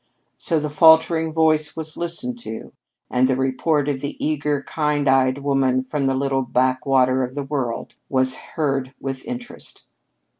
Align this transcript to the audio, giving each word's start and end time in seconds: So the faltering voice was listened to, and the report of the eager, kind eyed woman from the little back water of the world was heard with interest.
So 0.35 0.59
the 0.59 0.71
faltering 0.71 1.31
voice 1.31 1.75
was 1.77 1.95
listened 1.95 2.39
to, 2.39 2.73
and 3.11 3.27
the 3.27 3.35
report 3.35 3.87
of 3.87 4.01
the 4.01 4.17
eager, 4.17 4.63
kind 4.63 5.07
eyed 5.07 5.37
woman 5.37 5.83
from 5.83 6.07
the 6.07 6.15
little 6.15 6.41
back 6.41 6.87
water 6.87 7.21
of 7.23 7.35
the 7.35 7.43
world 7.43 7.93
was 8.09 8.33
heard 8.35 8.95
with 8.99 9.23
interest. 9.27 9.85